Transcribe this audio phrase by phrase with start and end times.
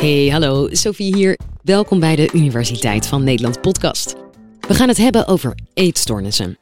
[0.00, 1.38] Hey, hallo, Sophie hier.
[1.62, 4.14] Welkom bij de Universiteit van Nederland podcast.
[4.60, 6.58] We gaan het hebben over eetstoornissen.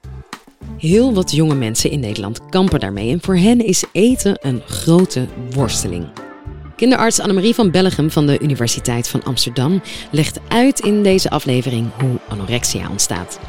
[0.79, 5.27] Heel wat jonge mensen in Nederland kampen daarmee en voor hen is eten een grote
[5.51, 6.07] worsteling.
[6.77, 12.19] Kinderarts Annemarie van Bellegem van de Universiteit van Amsterdam legt uit in deze aflevering hoe
[12.29, 13.41] anorexia ontstaat.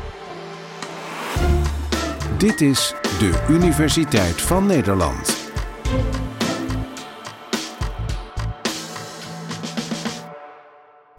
[2.38, 5.39] Dit is de Universiteit van Nederland.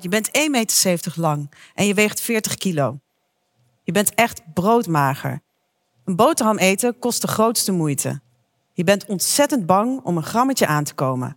[0.00, 2.98] Je bent 1,70 meter lang en je weegt 40 kilo.
[3.82, 5.40] Je bent echt broodmager.
[6.04, 8.20] Een boterham eten kost de grootste moeite.
[8.72, 11.36] Je bent ontzettend bang om een grammetje aan te komen.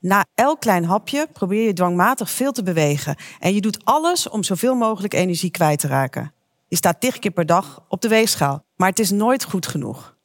[0.00, 4.42] Na elk klein hapje probeer je dwangmatig veel te bewegen en je doet alles om
[4.42, 6.32] zoveel mogelijk energie kwijt te raken.
[6.68, 10.16] Je staat tig keer per dag op de weegschaal, maar het is nooit goed genoeg.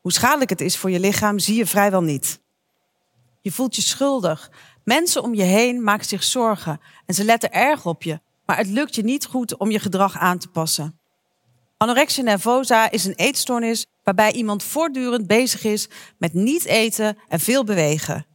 [0.00, 2.40] Hoe schadelijk het is voor je lichaam zie je vrijwel niet.
[3.40, 4.50] Je voelt je schuldig.
[4.84, 8.66] Mensen om je heen maken zich zorgen en ze letten erg op je, maar het
[8.66, 10.98] lukt je niet goed om je gedrag aan te passen.
[11.76, 17.64] Anorexia nervosa is een eetstoornis waarbij iemand voortdurend bezig is met niet eten en veel
[17.64, 18.26] bewegen.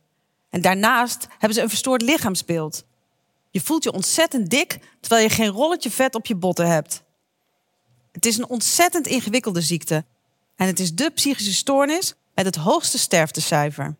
[0.49, 2.85] En daarnaast hebben ze een verstoord lichaamsbeeld.
[3.51, 7.03] Je voelt je ontzettend dik terwijl je geen rolletje vet op je botten hebt.
[8.11, 10.05] Het is een ontzettend ingewikkelde ziekte
[10.55, 13.95] en het is de psychische stoornis met het hoogste sterftecijfer.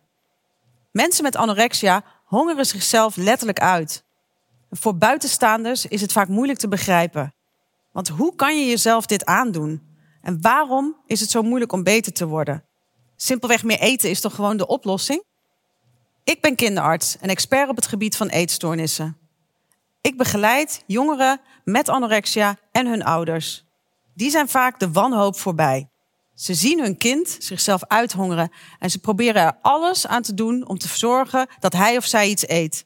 [0.90, 4.04] Mensen met anorexia hongeren zichzelf letterlijk uit.
[4.70, 7.34] Voor buitenstaanders is het vaak moeilijk te begrijpen.
[7.92, 9.82] Want hoe kan je jezelf dit aandoen?
[10.22, 12.64] En waarom is het zo moeilijk om beter te worden?
[13.16, 15.24] Simpelweg meer eten is toch gewoon de oplossing?
[16.24, 19.16] Ik ben kinderarts en expert op het gebied van eetstoornissen.
[20.00, 23.64] Ik begeleid jongeren met anorexia en hun ouders.
[24.14, 25.88] Die zijn vaak de wanhoop voorbij.
[26.38, 30.78] Ze zien hun kind zichzelf uithongeren en ze proberen er alles aan te doen om
[30.78, 32.84] te zorgen dat hij of zij iets eet.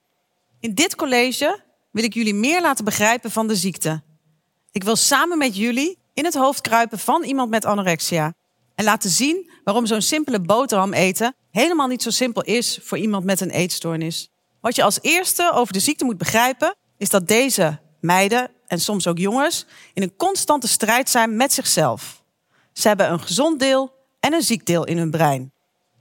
[0.60, 4.02] In dit college wil ik jullie meer laten begrijpen van de ziekte.
[4.70, 8.34] Ik wil samen met jullie in het hoofd kruipen van iemand met anorexia
[8.74, 13.24] en laten zien waarom zo'n simpele boterham eten helemaal niet zo simpel is voor iemand
[13.24, 14.28] met een eetstoornis.
[14.60, 19.06] Wat je als eerste over de ziekte moet begrijpen, is dat deze meiden en soms
[19.06, 22.21] ook jongens in een constante strijd zijn met zichzelf.
[22.72, 25.52] Ze hebben een gezond deel en een ziek deel in hun brein.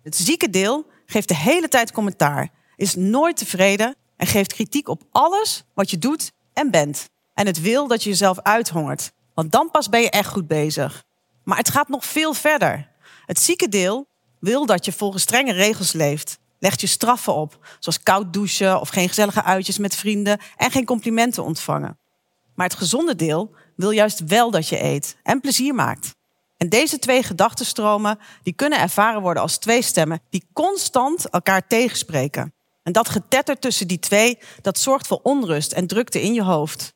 [0.04, 5.02] Het zieke deel geeft de hele tijd commentaar, is nooit tevreden en geeft kritiek op
[5.12, 7.10] alles wat je doet en bent.
[7.34, 11.04] En het wil dat je jezelf uithongert, want dan pas ben je echt goed bezig.
[11.44, 12.90] Maar het gaat nog veel verder.
[13.26, 14.08] Het zieke deel
[14.40, 16.40] wil dat je volgens strenge regels leeft.
[16.60, 20.86] Legt je straffen op, zoals koud douchen of geen gezellige uitjes met vrienden en geen
[20.86, 22.00] complimenten ontvangen.
[22.56, 26.16] Maar het gezonde deel wil juist wel dat je eet en plezier maakt.
[26.62, 32.54] En deze twee gedachtenstromen die kunnen ervaren worden als twee stemmen die constant elkaar tegenspreken.
[32.84, 36.94] En dat getetter tussen die twee, dat zorgt voor onrust en drukte in je hoofd.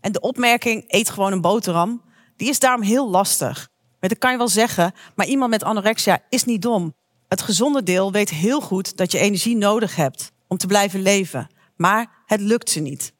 [0.00, 2.02] En de opmerking eet gewoon een boterham,
[2.36, 3.68] die is daarom heel lastig.
[4.00, 6.94] Dat kan je wel zeggen, maar iemand met anorexia is niet dom.
[7.28, 11.50] Het gezonde deel weet heel goed dat je energie nodig hebt om te blijven leven,
[11.76, 13.12] maar het lukt ze niet.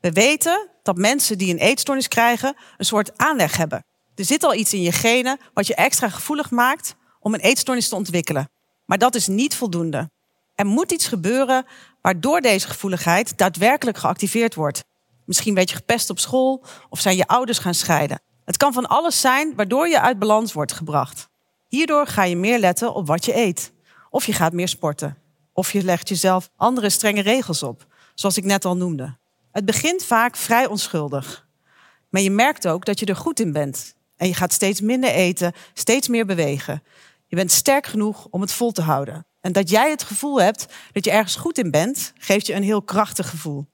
[0.00, 3.86] We weten dat mensen die een eetstoornis krijgen een soort aanleg hebben.
[4.18, 7.88] Er zit al iets in je genen wat je extra gevoelig maakt om een eetstoornis
[7.88, 8.50] te ontwikkelen.
[8.84, 10.10] Maar dat is niet voldoende.
[10.54, 11.66] Er moet iets gebeuren
[12.02, 14.84] waardoor deze gevoeligheid daadwerkelijk geactiveerd wordt.
[15.24, 18.20] Misschien werd je gepest op school of zijn je ouders gaan scheiden.
[18.44, 21.28] Het kan van alles zijn waardoor je uit balans wordt gebracht.
[21.68, 23.72] Hierdoor ga je meer letten op wat je eet.
[24.10, 25.18] Of je gaat meer sporten.
[25.52, 29.16] Of je legt jezelf andere strenge regels op, zoals ik net al noemde.
[29.52, 31.46] Het begint vaak vrij onschuldig.
[32.08, 33.96] Maar je merkt ook dat je er goed in bent.
[34.18, 36.82] En je gaat steeds minder eten, steeds meer bewegen.
[37.26, 39.26] Je bent sterk genoeg om het vol te houden.
[39.40, 42.62] En dat jij het gevoel hebt dat je ergens goed in bent, geeft je een
[42.62, 43.66] heel krachtig gevoel.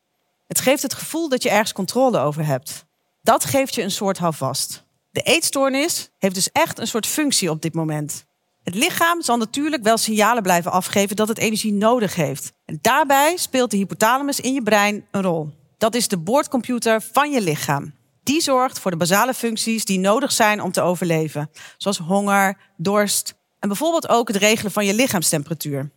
[0.47, 2.85] Het geeft het gevoel dat je ergens controle over hebt.
[3.23, 4.85] Dat geeft je een soort houvast.
[5.11, 8.25] De eetstoornis heeft dus echt een soort functie op dit moment.
[8.63, 12.53] Het lichaam zal natuurlijk wel signalen blijven afgeven dat het energie nodig heeft.
[12.65, 15.51] En daarbij speelt de hypothalamus in je brein een rol.
[15.79, 17.95] Dat is de boordcomputer van je lichaam.
[18.25, 23.35] Die zorgt voor de basale functies die nodig zijn om te overleven, zoals honger, dorst
[23.59, 25.91] en bijvoorbeeld ook het regelen van je lichaamstemperatuur.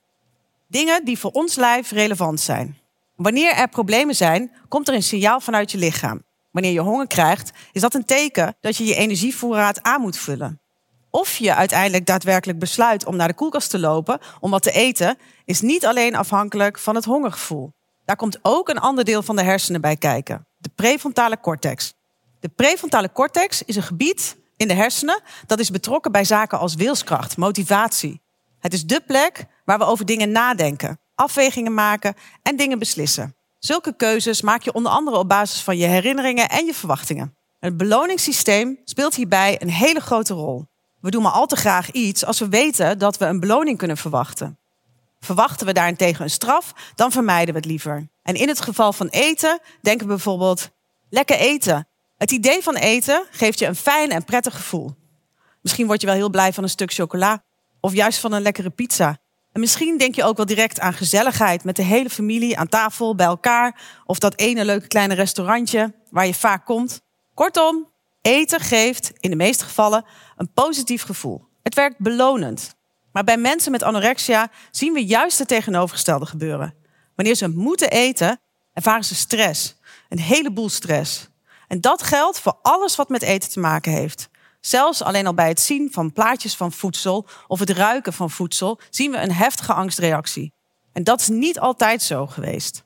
[0.68, 2.78] Dingen die voor ons lijf relevant zijn.
[3.16, 6.24] Wanneer er problemen zijn, komt er een signaal vanuit je lichaam.
[6.52, 10.62] Wanneer je honger krijgt, is dat een teken dat je je energievoorraad aan moet vullen.
[11.10, 15.18] Of je uiteindelijk daadwerkelijk besluit om naar de koelkast te lopen om wat te eten,
[15.46, 17.72] is niet alleen afhankelijk van het hongergevoel.
[18.06, 21.94] Daar komt ook een ander deel van de hersenen bij kijken, de prefrontale cortex.
[22.40, 26.76] De prefrontale cortex is een gebied in de hersenen dat is betrokken bij zaken als
[26.76, 28.22] wilskracht, motivatie.
[28.60, 33.36] Het is de plek waar we over dingen nadenken, afwegingen maken en dingen beslissen.
[33.60, 37.36] Zulke keuzes maak je onder andere op basis van je herinneringen en je verwachtingen.
[37.60, 40.66] Het beloningssysteem speelt hierbij een hele grote rol.
[41.00, 43.98] We doen maar al te graag iets als we weten dat we een beloning kunnen
[43.98, 44.60] verwachten.
[45.20, 48.08] Verwachten we daarentegen een straf, dan vermijden we het liever.
[48.24, 50.70] En in het geval van eten denken we bijvoorbeeld:
[51.10, 51.88] lekker eten.
[52.18, 54.96] Het idee van eten geeft je een fijn en prettig gevoel.
[55.62, 57.44] Misschien word je wel heel blij van een stuk chocola
[57.80, 59.18] of juist van een lekkere pizza.
[59.52, 63.16] En misschien denk je ook wel direct aan gezelligheid met de hele familie aan tafel
[63.16, 67.02] bij elkaar of dat ene leuke kleine restaurantje waar je vaak komt.
[67.34, 67.92] Kortom,
[68.22, 70.06] eten geeft in de meeste gevallen
[70.36, 71.46] een positief gevoel.
[71.64, 72.76] Het werkt belonend.
[73.12, 76.74] Maar bij mensen met anorexia zien we juist het tegenovergestelde gebeuren.
[77.16, 78.40] Wanneer ze moeten eten,
[78.74, 79.76] ervaren ze stress.
[80.10, 81.30] Een heleboel stress.
[81.68, 84.30] En dat geldt voor alles wat met eten te maken heeft.
[84.60, 88.80] Zelfs alleen al bij het zien van plaatjes van voedsel of het ruiken van voedsel
[88.90, 90.54] zien we een heftige angstreactie.
[90.94, 92.84] En dat is niet altijd zo geweest.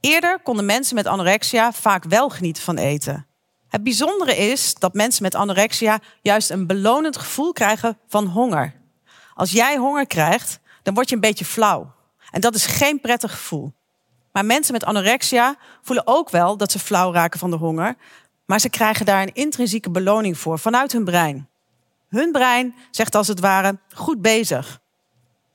[0.00, 3.26] Eerder konden mensen met anorexia vaak wel genieten van eten.
[3.68, 8.74] Het bijzondere is dat mensen met anorexia juist een belonend gevoel krijgen van honger.
[9.34, 11.94] Als jij honger krijgt, dan word je een beetje flauw.
[12.30, 13.72] En dat is geen prettig gevoel.
[14.36, 17.96] Maar mensen met anorexia voelen ook wel dat ze flauw raken van de honger,
[18.46, 21.48] maar ze krijgen daar een intrinsieke beloning voor vanuit hun brein.
[22.08, 24.80] Hun brein zegt als het ware goed bezig.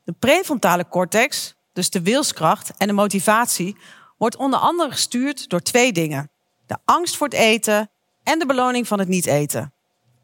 [0.03, 3.77] De prefrontale cortex, dus de wilskracht en de motivatie,
[4.17, 6.31] wordt onder andere gestuurd door twee dingen:
[6.65, 7.89] de angst voor het eten
[8.23, 9.73] en de beloning van het niet eten.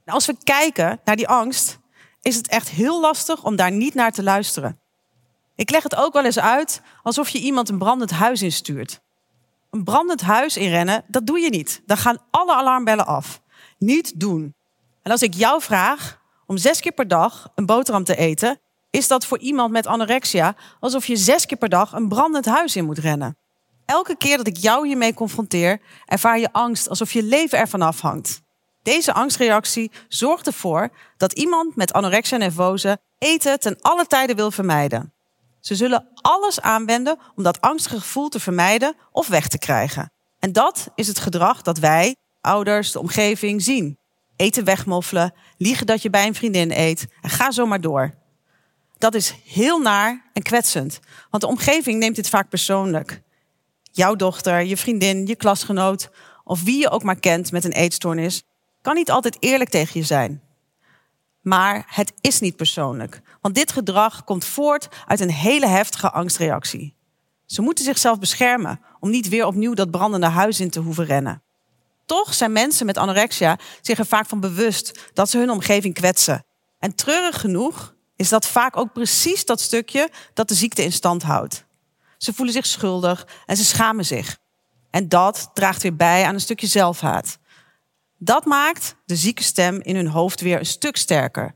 [0.06, 1.80] als we kijken naar die angst,
[2.22, 4.80] is het echt heel lastig om daar niet naar te luisteren.
[5.58, 9.02] Ik leg het ook wel eens uit alsof je iemand een brandend huis instuurt.
[9.70, 11.82] Een brandend huis inrennen, dat doe je niet.
[11.86, 13.42] Dan gaan alle alarmbellen af.
[13.78, 14.56] Niet doen.
[15.02, 18.60] En als ik jou vraag om zes keer per dag een boterham te eten,
[18.90, 22.76] is dat voor iemand met anorexia alsof je zes keer per dag een brandend huis
[22.76, 23.38] in moet rennen.
[23.86, 28.42] Elke keer dat ik jou hiermee confronteer, ervaar je angst alsof je leven ervan afhangt.
[28.84, 35.12] Deze angstreactie zorgt ervoor dat iemand met anorexia nervose eten ten alle tijden wil vermijden.
[35.68, 40.12] Ze zullen alles aanwenden om dat angstige gevoel te vermijden of weg te krijgen.
[40.40, 43.98] En dat is het gedrag dat wij, ouders, de omgeving zien.
[44.36, 48.14] Eten wegmoffelen, liegen dat je bij een vriendin eet en ga zo maar door.
[48.98, 51.00] Dat is heel naar en kwetsend,
[51.30, 53.22] want de omgeving neemt dit vaak persoonlijk.
[53.92, 56.10] Jouw dochter, je vriendin, je klasgenoot
[56.44, 58.44] of wie je ook maar kent met een eetstoornis,
[58.82, 60.42] kan niet altijd eerlijk tegen je zijn.
[61.42, 66.96] Maar het is niet persoonlijk, want dit gedrag komt voort uit een hele heftige angstreactie.
[67.46, 71.42] Ze moeten zichzelf beschermen om niet weer opnieuw dat brandende huis in te hoeven rennen.
[72.06, 76.46] Toch zijn mensen met anorexia zich er vaak van bewust dat ze hun omgeving kwetsen.
[76.80, 81.24] En treurig genoeg is dat vaak ook precies dat stukje dat de ziekte in stand
[81.24, 81.66] houdt.
[82.18, 84.38] Ze voelen zich schuldig en ze schamen zich.
[84.90, 87.38] En dat draagt weer bij aan een stukje zelfhaat.
[88.18, 91.56] Dat maakt de zieke stem in hun hoofd weer een stuk sterker.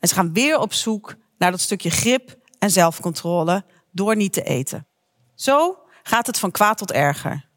[0.00, 4.42] En ze gaan weer op zoek naar dat stukje grip en zelfcontrole door niet te
[4.42, 4.86] eten.
[5.34, 7.48] Zo gaat het van kwaad tot erger.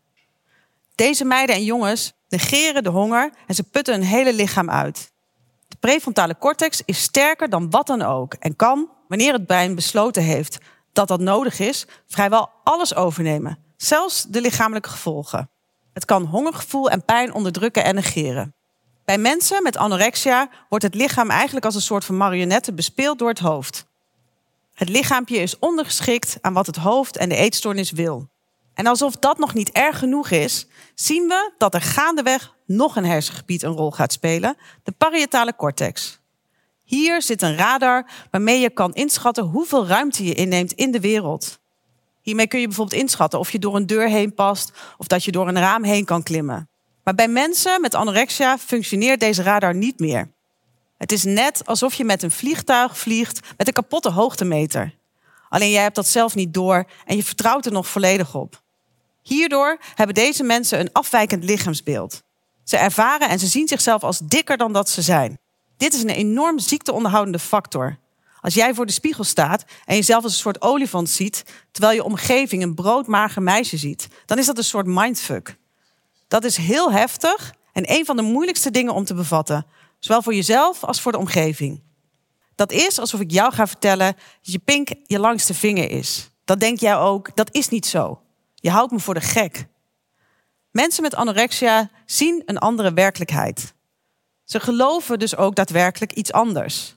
[0.95, 5.11] Deze meiden en jongens negeren de honger en ze putten hun hele lichaam uit.
[5.67, 10.23] De prefrontale cortex is sterker dan wat dan ook en kan, wanneer het brein besloten
[10.23, 10.57] heeft
[10.93, 15.49] dat dat nodig is, vrijwel alles overnemen, zelfs de lichamelijke gevolgen.
[15.93, 18.55] Het kan hongergevoel en pijn onderdrukken en negeren.
[19.05, 23.29] Bij mensen met anorexia wordt het lichaam eigenlijk als een soort van marionette bespeeld door
[23.29, 23.85] het hoofd.
[24.73, 28.29] Het lichaampje is ondergeschikt aan wat het hoofd en de eetstoornis wil.
[28.73, 33.05] En alsof dat nog niet erg genoeg is, zien we dat er gaandeweg nog een
[33.05, 36.19] hersengebied een rol gaat spelen, de parietale cortex.
[36.83, 41.59] Hier zit een radar waarmee je kan inschatten hoeveel ruimte je inneemt in de wereld.
[42.21, 45.31] Hiermee kun je bijvoorbeeld inschatten of je door een deur heen past of dat je
[45.31, 46.70] door een raam heen kan klimmen.
[47.03, 50.29] Maar bij mensen met anorexia functioneert deze radar niet meer.
[50.97, 54.95] Het is net alsof je met een vliegtuig vliegt met een kapotte hoogtemeter.
[55.49, 58.61] Alleen jij hebt dat zelf niet door en je vertrouwt er nog volledig op.
[59.21, 62.23] Hierdoor hebben deze mensen een afwijkend lichaamsbeeld.
[62.63, 65.39] Ze ervaren en ze zien zichzelf als dikker dan dat ze zijn.
[65.77, 67.97] Dit is een enorm ziekteonderhoudende factor.
[68.41, 72.03] Als jij voor de spiegel staat en jezelf als een soort olifant ziet, terwijl je
[72.03, 75.59] omgeving een broodmager meisje ziet, dan is dat een soort mindfuck.
[76.31, 79.65] Dat is heel heftig en een van de moeilijkste dingen om te bevatten,
[79.99, 81.83] zowel voor jezelf als voor de omgeving.
[82.55, 86.29] Dat is alsof ik jou ga vertellen dat je pink je langste vinger is.
[86.45, 88.21] Dat denk jij ook, dat is niet zo.
[88.55, 89.65] Je houdt me voor de gek.
[90.71, 93.73] Mensen met anorexia zien een andere werkelijkheid.
[94.43, 96.95] Ze geloven dus ook daadwerkelijk iets anders.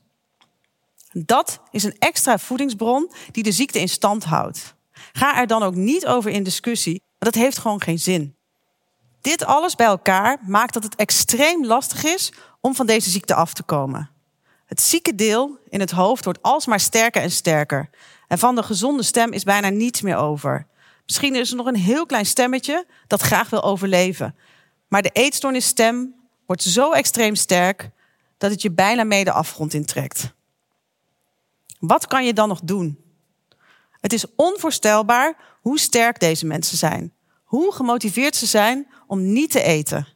[1.13, 4.75] Dat is een extra voedingsbron die de ziekte in stand houdt.
[5.13, 8.37] Ga er dan ook niet over in discussie Maar dat heeft gewoon geen zin.
[9.25, 13.55] Dit alles bij elkaar maakt dat het extreem lastig is om van deze ziekte af
[13.55, 14.11] te komen.
[14.67, 17.89] Het zieke deel in het hoofd wordt alsmaar sterker en sterker.
[18.29, 20.67] En van de gezonde stem is bijna niets meer over.
[21.07, 24.37] Misschien is er nog een heel klein stemmetje dat graag wil overleven.
[24.89, 26.15] Maar de eetstoornisstem
[26.47, 27.91] wordt zo extreem sterk
[28.39, 30.33] dat het je bijna mee de afgrond intrekt.
[31.79, 32.99] Wat kan je dan nog doen?
[34.01, 37.14] Het is onvoorstelbaar hoe sterk deze mensen zijn.
[37.55, 40.07] Hoe gemotiveerd ze zijn om niet te eten.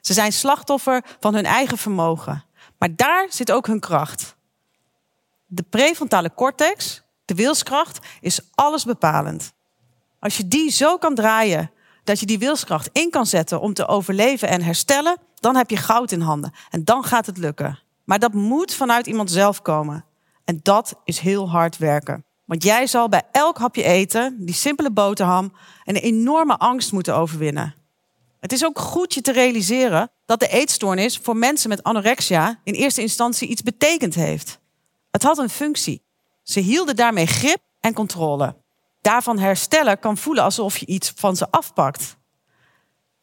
[0.00, 2.44] Ze zijn slachtoffer van hun eigen vermogen.
[2.78, 4.36] Maar daar zit ook hun kracht.
[5.46, 9.52] De prefrontale cortex, de wilskracht, is alles bepalend.
[10.18, 11.70] Als je die zo kan draaien
[12.04, 15.76] dat je die wilskracht in kan zetten om te overleven en herstellen, dan heb je
[15.76, 16.52] goud in handen.
[16.70, 17.78] En dan gaat het lukken.
[18.04, 20.04] Maar dat moet vanuit iemand zelf komen.
[20.44, 22.24] En dat is heel hard werken.
[22.48, 25.52] Want jij zal bij elk hapje eten, die simpele boterham,
[25.84, 27.74] een enorme angst moeten overwinnen.
[28.40, 32.74] Het is ook goed je te realiseren dat de eetstoornis voor mensen met anorexia in
[32.74, 34.58] eerste instantie iets betekend heeft.
[35.10, 36.02] Het had een functie.
[36.42, 38.56] Ze hielden daarmee grip en controle.
[39.00, 42.16] Daarvan herstellen kan voelen alsof je iets van ze afpakt.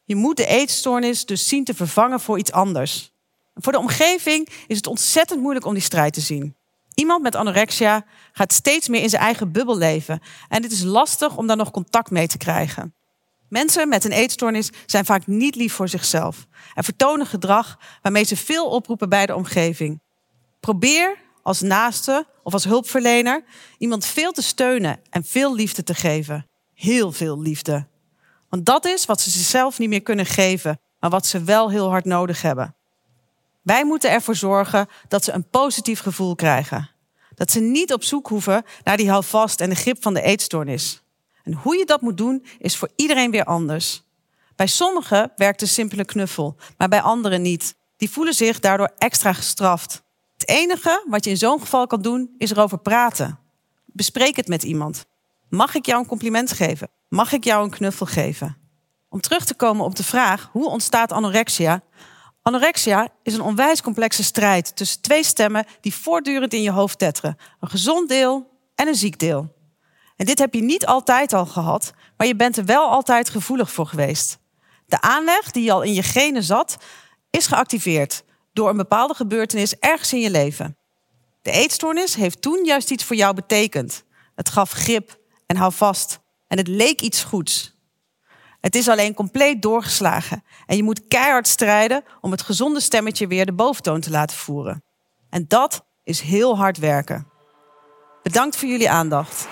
[0.04, 3.12] Je moet de eetstoornis dus zien te vervangen voor iets anders.
[3.54, 6.56] Voor de omgeving is het ontzettend moeilijk om die strijd te zien.
[6.96, 10.20] Iemand met anorexia gaat steeds meer in zijn eigen bubbel leven.
[10.48, 12.94] En het is lastig om daar nog contact mee te krijgen.
[13.48, 18.36] Mensen met een eetstoornis zijn vaak niet lief voor zichzelf en vertonen gedrag waarmee ze
[18.36, 20.00] veel oproepen bij de omgeving.
[20.60, 23.44] Probeer als naaste of als hulpverlener
[23.78, 26.46] iemand veel te steunen en veel liefde te geven.
[26.74, 27.86] Heel veel liefde.
[28.48, 31.88] Want dat is wat ze zichzelf niet meer kunnen geven, maar wat ze wel heel
[31.88, 32.76] hard nodig hebben.
[33.66, 36.90] Wij moeten ervoor zorgen dat ze een positief gevoel krijgen.
[37.34, 41.02] Dat ze niet op zoek hoeven naar die houvast en de grip van de eetstoornis.
[41.42, 44.02] En hoe je dat moet doen, is voor iedereen weer anders.
[44.56, 47.74] Bij sommigen werkt een simpele knuffel, maar bij anderen niet.
[47.96, 50.02] Die voelen zich daardoor extra gestraft.
[50.36, 53.38] Het enige wat je in zo'n geval kan doen, is erover praten.
[53.84, 55.04] Bespreek het met iemand.
[55.48, 56.90] Mag ik jou een compliment geven?
[57.08, 58.56] Mag ik jou een knuffel geven?
[59.08, 61.82] Om terug te komen op de vraag hoe ontstaat anorexia?
[62.46, 67.36] Anorexia is een onwijs complexe strijd tussen twee stemmen die voortdurend in je hoofd tetteren:
[67.60, 69.54] een gezond deel en een ziek deel.
[70.16, 73.72] En dit heb je niet altijd al gehad, maar je bent er wel altijd gevoelig
[73.72, 74.38] voor geweest.
[74.86, 76.76] De aanleg die al in je genen zat,
[77.30, 80.76] is geactiveerd door een bepaalde gebeurtenis ergens in je leven.
[81.42, 84.04] De eetstoornis heeft toen juist iets voor jou betekend.
[84.34, 86.18] Het gaf grip en hou vast.
[86.46, 87.75] En het leek iets goeds.
[88.66, 90.42] Het is alleen compleet doorgeslagen.
[90.66, 94.82] En je moet keihard strijden om het gezonde stemmetje weer de boventoon te laten voeren.
[95.30, 97.26] En dat is heel hard werken.
[98.22, 99.48] Bedankt voor jullie aandacht.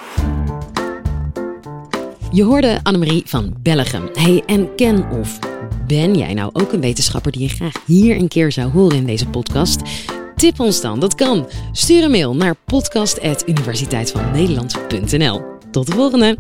[2.31, 4.09] Je hoorde Annemarie van Bellegem.
[4.13, 5.39] Hey, en ken of
[5.87, 9.07] ben jij nou ook een wetenschapper die je graag hier een keer zou horen in
[9.07, 9.81] deze podcast?
[10.37, 11.49] Tip ons dan, dat kan.
[11.73, 15.43] Stuur een mail naar podcast.universiteitvannederland.nl.
[15.71, 16.39] Tot de volgende!